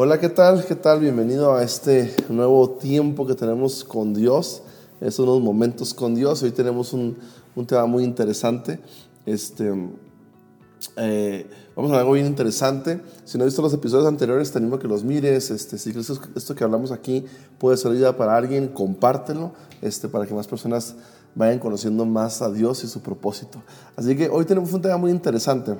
[0.00, 0.64] Hola, ¿qué tal?
[0.64, 1.00] ¿Qué tal?
[1.00, 4.62] Bienvenido a este nuevo tiempo que tenemos con Dios.
[5.00, 6.40] Es unos momentos con Dios.
[6.44, 7.18] Hoy tenemos un,
[7.56, 8.78] un tema muy interesante.
[9.26, 9.72] Este,
[10.94, 13.00] eh, vamos a ver algo bien interesante.
[13.24, 15.50] Si no has visto los episodios anteriores, te animo a que los mires.
[15.50, 17.24] Este, si crees que esto que hablamos aquí
[17.58, 19.50] puede ser ayuda para alguien, compártelo
[19.82, 20.94] este, para que más personas
[21.34, 23.64] vayan conociendo más a Dios y su propósito.
[23.96, 25.76] Así que hoy tenemos un tema muy interesante.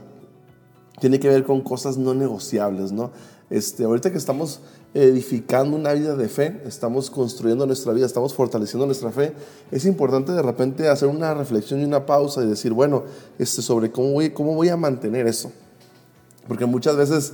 [1.01, 3.11] Tiene que ver con cosas no negociables, ¿no?
[3.51, 4.61] Este, ahorita que estamos
[4.93, 9.33] edificando una vida de fe, estamos construyendo nuestra vida, estamos fortaleciendo nuestra fe,
[9.71, 13.05] es importante de repente hacer una reflexión y una pausa y decir, bueno,
[13.39, 15.51] este, sobre cómo voy, cómo voy a mantener eso.
[16.47, 17.33] Porque muchas veces,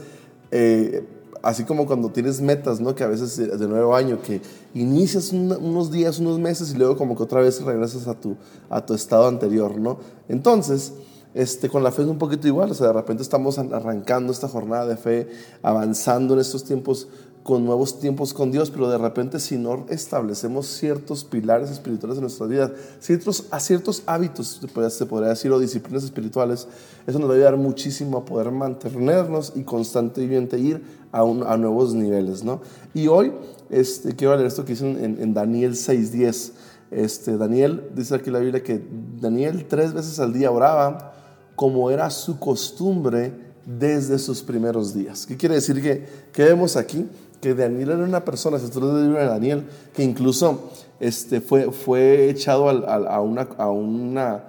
[0.50, 1.04] eh,
[1.42, 2.94] así como cuando tienes metas, ¿no?
[2.94, 4.40] que a veces de nuevo año, que
[4.74, 8.36] inicias unos días, unos meses y luego como que otra vez regresas a tu,
[8.68, 9.78] a tu estado anterior.
[9.78, 9.98] ¿no?
[10.28, 10.92] Entonces,
[11.34, 14.48] este, con la fe es un poquito igual, o sea, de repente estamos arrancando esta
[14.48, 15.28] jornada de fe,
[15.62, 17.08] avanzando en estos tiempos
[17.44, 22.22] con nuevos tiempos con Dios, pero de repente si no establecemos ciertos pilares espirituales en
[22.22, 26.66] nuestra vida, ciertos, a ciertos hábitos, se podría decir, o disciplinas espirituales,
[27.06, 30.82] eso nos va a ayudar muchísimo a poder mantenernos y constantemente ir
[31.12, 32.62] a, a nuevos niveles, ¿no?
[32.94, 33.34] Y hoy
[33.68, 36.52] este, quiero leer esto que dice en, en Daniel 6.10.
[36.90, 38.82] Este, Daniel, dice aquí la Biblia que
[39.20, 41.12] Daniel tres veces al día oraba,
[41.56, 43.32] como era su costumbre
[43.66, 45.26] desde sus primeros días.
[45.26, 47.06] ¿Qué quiere decir que, que vemos aquí?
[47.40, 52.68] Que Daniel era una persona, si tú de Daniel, que incluso este, fue, fue echado
[52.68, 54.44] a, una, a una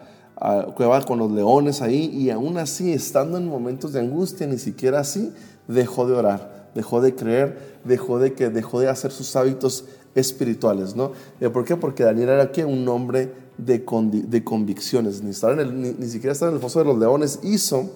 [0.76, 5.00] cueva con los leones ahí y aún así, estando en momentos de angustia, ni siquiera
[5.00, 5.34] así,
[5.68, 10.96] dejó de orar, dejó de creer, dejó de, que, dejó de hacer sus hábitos espirituales,
[10.96, 11.14] ¿no?
[11.52, 11.76] ¿Por qué?
[11.76, 13.84] Porque Daniel era que un hombre de,
[14.28, 17.90] de convicciones, ni, en el, ni, siquiera estar en el foso de los leones hizo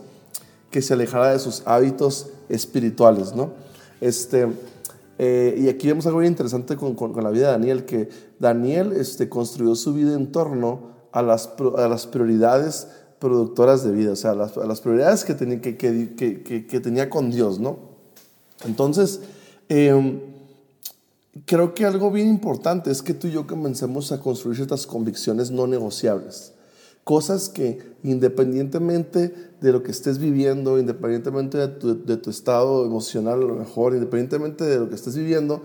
[0.71, 3.51] que se alejara de sus hábitos espirituales, ¿no?
[4.01, 4.47] Este,
[5.17, 8.09] eh, y aquí vemos algo muy interesante con, con, la vida de Daniel, que
[8.39, 12.87] Daniel este, construyó su vida en torno a las, a las prioridades
[13.19, 17.59] productoras de vida, o sea, a las, prioridades que, que, que, que, tenía con Dios,
[17.59, 17.88] ¿no?
[18.65, 19.21] Entonces,
[19.69, 20.19] eh,
[21.45, 25.51] creo que algo bien importante es que tú y yo comencemos a construir ciertas convicciones
[25.51, 26.53] no negociables.
[27.03, 33.55] Cosas que independientemente de lo que estés viviendo, independientemente de tu, estado emocional a lo
[33.55, 35.61] mejor, independientemente de lo que estés viviendo,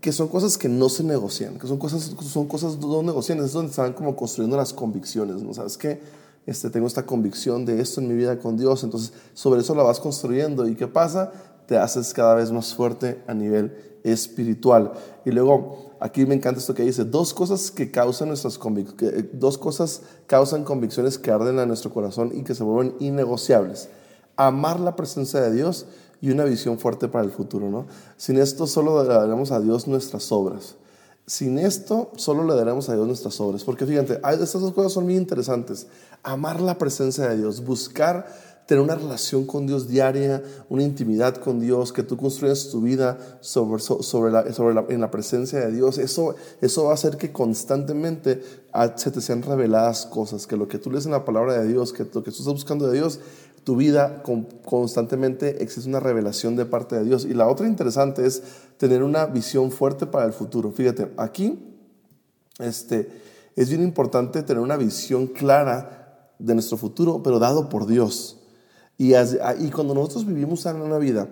[0.00, 3.52] que son cosas que no se negocian, que son cosas, son cosas no negociables, es
[3.52, 5.52] donde están como construyendo las convicciones, ¿no?
[5.52, 6.00] ¿Sabes qué?
[6.44, 9.84] Este, tengo esta convicción de esto en mi vida con Dios, entonces sobre eso la
[9.84, 10.66] vas construyendo.
[10.66, 11.32] ¿Y qué pasa?
[11.78, 14.92] Haces cada vez más fuerte a nivel espiritual.
[15.24, 19.58] Y luego, aquí me encanta esto que dice, dos cosas que causan nuestras eh, dos
[19.58, 23.88] cosas causan convicciones que arden a nuestro corazón y que se vuelven innegociables.
[24.36, 25.86] Amar la presencia de Dios
[26.20, 27.86] y una visión fuerte para el futuro, ¿no?
[28.16, 30.76] Sin esto solo le daremos a Dios nuestras obras.
[31.26, 33.64] Sin esto solo le daremos a Dios nuestras obras.
[33.64, 35.86] Porque fíjate, estas dos cosas son muy interesantes.
[36.22, 38.26] Amar la presencia de Dios, buscar
[38.66, 43.18] tener una relación con Dios diaria, una intimidad con Dios, que tú construyas tu vida
[43.40, 47.32] sobre, sobre, la, sobre en la presencia de Dios, eso, eso va a hacer que
[47.32, 48.42] constantemente
[48.96, 51.92] se te sean reveladas cosas, que lo que tú lees en la palabra de Dios,
[51.92, 53.20] que lo que tú estás buscando de Dios,
[53.64, 54.22] tu vida
[54.64, 57.24] constantemente existe una revelación de parte de Dios.
[57.24, 58.42] Y la otra interesante es
[58.76, 60.72] tener una visión fuerte para el futuro.
[60.72, 61.60] Fíjate, aquí
[62.58, 63.08] este,
[63.54, 68.41] es bien importante tener una visión clara de nuestro futuro, pero dado por Dios.
[69.02, 71.28] Y, cuando nosotros vivimos en una vida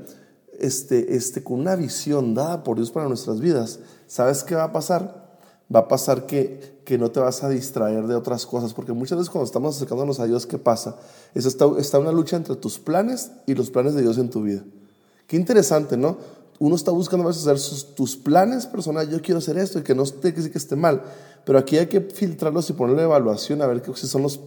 [0.58, 3.78] este, este, con una visión dada por Dios para nuestras vidas,
[4.08, 5.38] ¿sabes qué va a pasar?
[5.72, 9.18] Va a pasar que, que no te vas a distraer de otras cosas, porque muchas
[9.18, 10.96] veces cuando estamos acercándonos a Dios, ¿qué pasa?
[11.32, 14.64] Es está una lucha entre tus planes y los planes de Dios en tu vida.
[15.28, 16.18] Qué interesante, ¿no?
[16.60, 19.94] Uno está buscando a veces hacer tus planes personales, yo quiero hacer esto y que
[19.94, 21.02] no esté, que, que esté mal,
[21.46, 24.38] pero aquí hay que filtrarlos y ponerle evaluación a ver si, son los,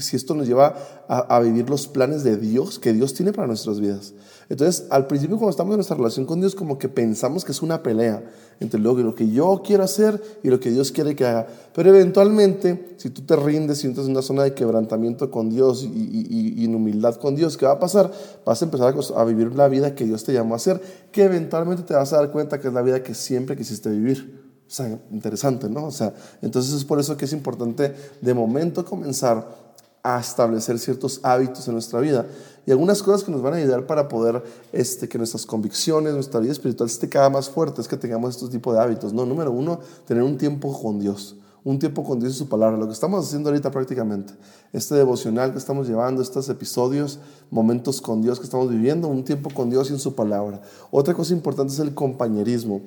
[0.00, 0.74] si esto nos lleva
[1.08, 4.14] a, vivir los planes de Dios que Dios tiene para nuestras vidas.
[4.50, 7.62] Entonces, al principio cuando estamos en nuestra relación con Dios, como que pensamos que es
[7.62, 8.24] una pelea
[8.58, 11.46] entre lo que yo quiero hacer y lo que Dios quiere que haga.
[11.72, 15.84] Pero eventualmente, si tú te rindes y entras en una zona de quebrantamiento con Dios
[15.84, 18.10] y, en humildad con Dios, ¿qué va a pasar?
[18.44, 20.82] Vas a empezar a, a vivir la vida que Dios te llamó a hacer,
[21.12, 24.50] que eventualmente te vas a dar cuenta que es la vida que siempre quisiste vivir.
[24.66, 25.86] O sea, interesante, ¿no?
[25.86, 26.12] O sea,
[26.42, 29.69] entonces es por eso que es importante de momento comenzar
[30.02, 32.26] a establecer ciertos hábitos en nuestra vida
[32.66, 34.42] y algunas cosas que nos van a ayudar para poder
[34.72, 38.50] este, que nuestras convicciones, nuestra vida espiritual esté cada más fuerte, es que tengamos estos
[38.50, 39.12] tipos de hábitos.
[39.12, 42.76] No, número uno, tener un tiempo con Dios, un tiempo con Dios y su palabra,
[42.76, 44.34] lo que estamos haciendo ahorita prácticamente,
[44.72, 47.18] este devocional que estamos llevando, estos episodios,
[47.50, 50.60] momentos con Dios que estamos viviendo, un tiempo con Dios y en su palabra.
[50.90, 52.82] Otra cosa importante es el compañerismo,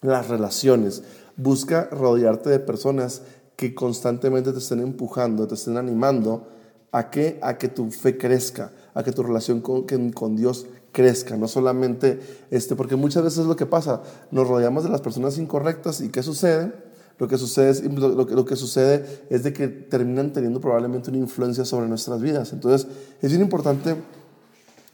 [0.00, 1.02] las relaciones.
[1.36, 3.22] Busca rodearte de personas
[3.56, 6.46] que constantemente te estén empujando, te estén animando
[6.92, 11.36] a que, a que tu fe crezca, a que tu relación con, con Dios crezca,
[11.36, 12.20] no solamente
[12.50, 16.08] este, porque muchas veces es lo que pasa, nos rodeamos de las personas incorrectas y
[16.08, 16.72] ¿qué sucede?
[17.18, 21.10] Lo que sucede es, lo, que, lo que sucede es de que terminan teniendo probablemente
[21.10, 22.52] una influencia sobre nuestras vidas.
[22.52, 22.86] Entonces,
[23.22, 23.96] es bien importante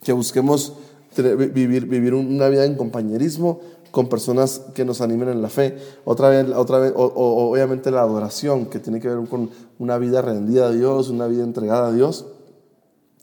[0.04, 0.74] que busquemos
[1.16, 3.60] vivir, vivir una vida en compañerismo,
[3.92, 5.76] con personas que nos animen en la fe.
[6.04, 10.22] Otra vez, otra vez o, obviamente la adoración, que tiene que ver con una vida
[10.22, 12.26] rendida a Dios, una vida entregada a Dios.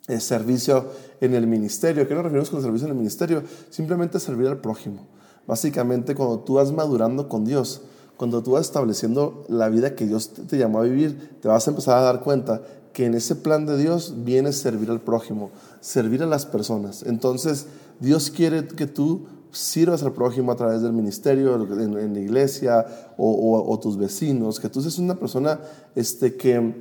[0.08, 0.86] El servicio
[1.22, 2.08] en el ministerio.
[2.08, 3.44] ¿Qué nos referimos con servicio en el ministerio?
[3.70, 5.08] Simplemente servir al prójimo.
[5.46, 7.82] Básicamente, cuando tú vas madurando con Dios,
[8.16, 11.72] cuando tú vas estableciendo la vida que Dios te, llamó a vivir, te vas a
[11.72, 12.62] empezar a dar cuenta
[12.94, 15.50] que en ese plan de Dios viene servir al prójimo,
[15.80, 17.04] servir a las personas.
[17.04, 17.66] Entonces,
[18.00, 22.86] Dios quiere que tú sirvas al prójimo a través del ministerio, en, la iglesia
[23.18, 25.60] o, tus vecinos, que tú seas una persona
[25.96, 26.74] este, que,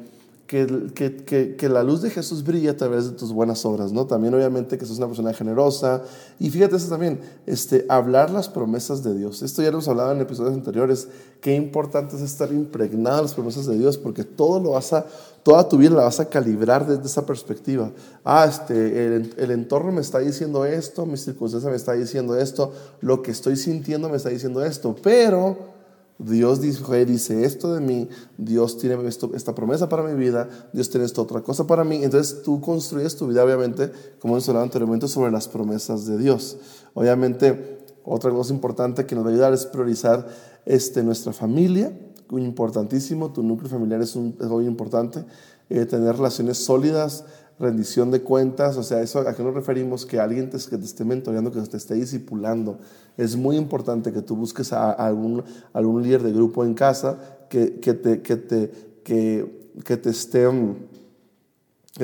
[0.49, 4.06] que, que, la luz de Jesús brilla a través de tus buenas obras, ¿no?
[4.06, 6.03] También obviamente que seas una persona generosa.
[6.41, 9.43] Y fíjate eso también, este, hablar las promesas de Dios.
[9.43, 11.09] Esto ya lo hemos hablado en episodios anteriores,
[11.43, 15.05] qué importante es estar impregnado de las promesas de Dios, porque todo lo vas a
[15.43, 17.91] toda tu vida la vas a calibrar desde esa perspectiva.
[18.25, 23.23] Ah, este, el, entorno me está diciendo esto, mi circunstancia me está diciendo esto, lo
[23.23, 25.77] que estoy sintiendo me está diciendo esto, pero
[26.19, 31.06] Dios dice, dice esto de mí, Dios tiene esta promesa para mi vida, Dios tiene
[31.06, 32.03] esta otra cosa para mí.
[32.03, 36.59] Entonces tú construyes tu vida, obviamente, como hemos hablado anteriormente, sobre las promesas de Dios.
[36.94, 40.26] Obviamente, otra cosa importante que nos va a ayudar es priorizar
[40.67, 41.97] este, nuestra familia,
[42.31, 45.25] muy importantísimo, tu núcleo familiar es, muy importante,
[45.71, 47.25] eh, tener relaciones sólidas,
[47.58, 50.84] rendición de cuentas, o sea, eso a qué nos referimos, que alguien te, que te
[50.84, 52.78] esté mentoreando, que te esté discipulando.
[53.16, 57.19] Es muy importante que tú busques a, algún, algún líder de grupo en casa
[57.49, 57.66] que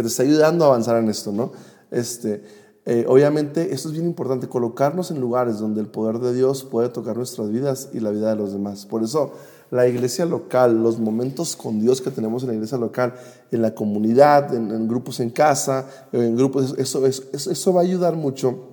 [0.02, 1.52] te esté ayudando a avanzar en esto, ¿no?
[1.90, 2.42] Este,
[2.86, 6.90] eh, obviamente, esto es bien importante, colocarnos en lugares donde el poder de Dios puede
[6.90, 8.84] tocar nuestras vidas y la vida de los demás.
[8.84, 9.32] Por eso,
[9.74, 13.14] la iglesia local, los momentos con Dios que tenemos en la iglesia local,
[13.50, 18.14] en la comunidad, en, grupos en casa, en grupos, eso, eso, eso va a ayudar
[18.14, 18.68] mucho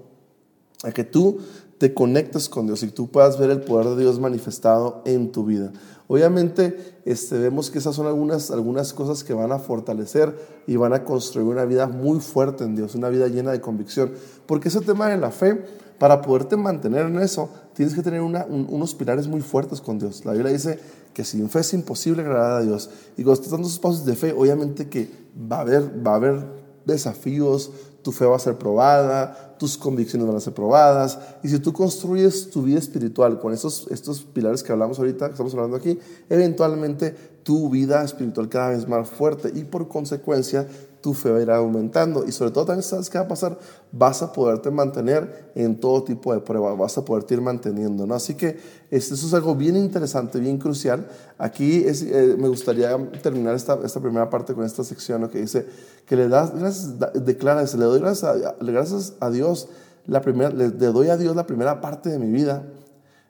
[0.83, 1.39] a que tú
[1.80, 5.44] te conectes con Dios y tú puedas ver el poder de Dios manifestado en tu
[5.44, 5.71] vida.
[6.07, 10.38] Obviamente este, vemos que esas son algunas, algunas cosas que van a fortalecer
[10.68, 14.12] y van a construir una vida muy fuerte en Dios, una vida llena de convicción.
[14.45, 15.65] Porque ese tema de la fe,
[16.01, 20.25] para poderte mantener en eso, tienes que tener unos pilares muy fuertes con Dios.
[20.25, 20.80] La Biblia dice
[21.13, 22.89] que sin fe es imposible agradar a Dios.
[23.18, 26.15] Y cuando estás dando esos pasos de fe, obviamente que va a haber, va a
[26.15, 26.44] haber
[26.86, 27.69] desafíos,
[28.01, 31.19] tu fe va a ser probada, tus convicciones van a ser probadas.
[31.44, 35.34] Y si tú construyes tu vida espiritual con estos, estos pilares que hablamos ahorita, que
[35.34, 36.00] estamos hablando aquí,
[36.31, 37.12] eventualmente
[37.43, 40.67] tu vida espiritual cada vez más fuerte y por consecuencia
[41.01, 43.58] tu fe va a ir aumentando y sobre todo también sabes qué va a pasar,
[43.91, 48.13] vas a poderte mantener en todo tipo de pruebas, vas a poderte ir manteniendo, ¿no?
[48.13, 51.08] Así que este, eso es algo bien interesante, bien crucial.
[51.38, 55.65] Aquí es, eh, me gustaría terminar esta, esta, primera parte con esta sección que dice
[56.05, 59.67] que le das gracias, declara, le doy gracias a, gracias a Dios,
[60.05, 62.63] la primera, le, le doy a Dios la primera parte de mi vida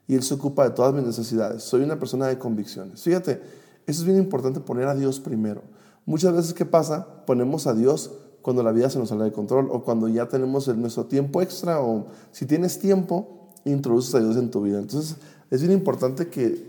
[0.07, 1.63] y Él se ocupa de todas mis necesidades.
[1.63, 3.01] Soy una persona de convicciones.
[3.01, 3.41] Fíjate,
[3.87, 5.61] eso es bien importante poner a Dios primero.
[6.05, 7.25] Muchas veces, ¿qué pasa?
[7.25, 10.67] Ponemos a Dios cuando la vida se nos sale de control o cuando ya tenemos
[10.75, 14.79] nuestro tiempo extra o si tienes tiempo, introduces a Dios en tu vida.
[14.79, 15.17] Entonces,
[15.49, 16.65] es bien importante que,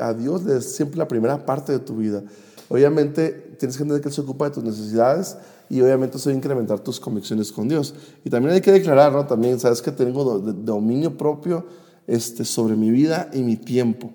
[0.00, 2.22] a Dios le des siempre la primera parte de tu vida.
[2.68, 5.36] Obviamente, tienes que entender que se ocupa de tus necesidades
[5.68, 7.94] y obviamente eso va a incrementar tus convicciones con Dios.
[8.24, 9.26] Y también hay que declarar, ¿no?
[9.26, 11.66] También, sabes que tengo dominio propio
[12.06, 14.12] este, sobre mi vida y mi tiempo.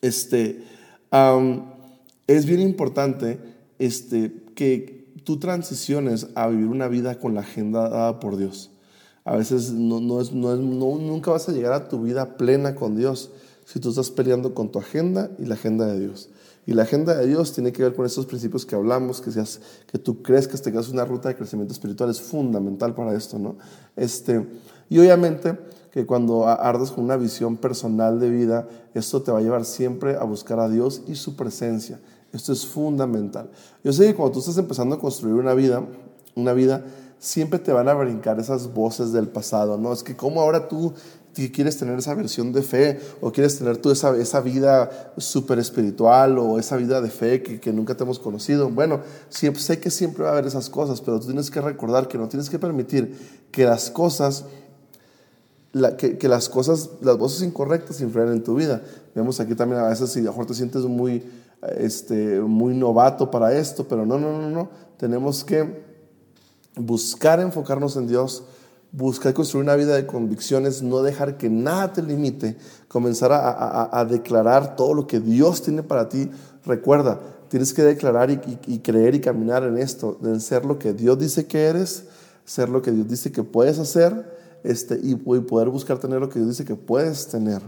[0.00, 0.64] Este,
[2.26, 3.38] es bien importante
[3.78, 8.70] este, que tú transiciones a vivir una vida con la agenda dada por Dios.
[9.24, 12.74] A veces no, no es, no es, nunca vas a llegar a tu vida plena
[12.74, 13.32] con Dios
[13.64, 16.30] si tú estás peleando con tu agenda y la agenda de Dios.
[16.64, 19.60] Y la agenda de Dios tiene que ver con esos principios que hablamos, que, seas,
[19.90, 23.56] que tú que tengas una ruta de crecimiento espiritual, es fundamental para esto, ¿no?
[23.94, 24.46] Este,
[24.88, 25.58] y obviamente
[25.92, 30.16] que cuando ardes con una visión personal de vida, esto te va a llevar siempre
[30.16, 32.00] a buscar a Dios y su presencia.
[32.32, 33.50] Esto es fundamental.
[33.82, 35.82] Yo sé que cuando tú estás empezando a construir una vida,
[36.34, 36.84] una vida,
[37.18, 39.92] siempre te van a brincar esas voces del pasado, ¿no?
[39.92, 40.92] Es que como ahora tú
[41.52, 46.38] quieres tener esa versión de fe o quieres tener tú esa, esa vida súper espiritual
[46.38, 48.70] o esa vida de fe que, que, nunca te hemos conocido.
[48.70, 52.08] Bueno, siempre, sé que siempre va a haber esas cosas, pero tú tienes que recordar
[52.08, 54.46] que no tienes que permitir que las cosas
[55.96, 58.82] que, las cosas, las voces incorrectas influyan en tu vida.
[59.14, 61.22] Vemos aquí también a veces si a lo mejor te sientes muy,
[61.76, 64.70] este, muy novato para esto, pero no, no, no, no.
[64.96, 65.84] Tenemos que
[66.76, 68.44] buscar enfocarnos en Dios,
[68.92, 72.56] buscar construir una vida de convicciones, no dejar que nada te limite,
[72.88, 76.30] comenzar a, declarar todo lo que Dios tiene para ti.
[76.64, 80.92] Recuerda, tienes que declarar y, y, creer y caminar en esto, en ser lo que
[80.92, 82.04] Dios dice que eres,
[82.44, 84.36] ser lo que Dios dice que puedes hacer
[84.66, 87.62] este, y, poder buscar tener lo que Dios dice que puedes tener.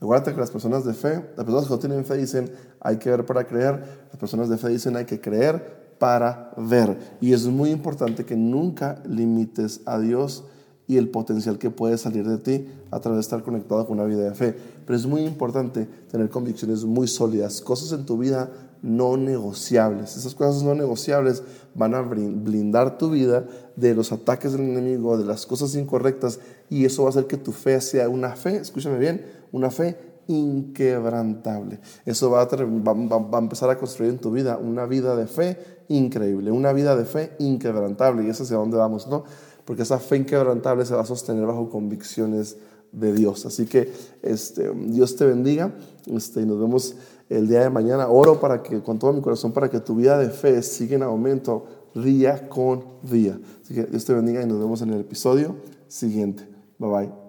[0.00, 2.50] Recuerda que las personas de fe, las personas que no tienen fe dicen
[2.80, 6.96] hay que ver para creer, las personas de fe dicen hay que creer para ver.
[7.20, 10.44] Y es muy importante que nunca limites a Dios
[10.86, 14.08] y el potencial que puede salir de ti a través de estar conectado con una
[14.08, 14.56] vida de fe.
[14.86, 18.50] Pero es muy importante tener convicciones muy sólidas, cosas en tu vida
[18.80, 20.16] no negociables.
[20.16, 21.42] Esas cosas no negociables
[21.74, 23.44] van a blindar tu vida
[23.76, 26.40] de los ataques del enemigo, de las cosas incorrectas,
[26.70, 29.96] y eso va a hacer que tu fe sea una fe, escúchame bien, una fe
[30.28, 31.80] inquebrantable.
[32.04, 35.58] Eso va a, va, a, empezar a construir en tu vida una vida de fe
[35.88, 39.24] increíble, una vida de fe inquebrantable, y eso es hacia dónde vamos, ¿no?
[39.64, 42.56] Porque esa fe inquebrantable se va a sostener bajo convicciones
[42.92, 43.46] de Dios.
[43.46, 45.74] Así que este, Dios te bendiga
[46.06, 46.94] este, y nos vemos
[47.28, 48.08] el día de mañana.
[48.08, 51.02] Oro para que, con todo mi corazón, para que tu vida de fe siga en
[51.02, 53.38] aumento día con día.
[53.62, 56.48] Así que Dios te bendiga y nos vemos en el episodio siguiente.
[56.78, 57.27] Bye bye.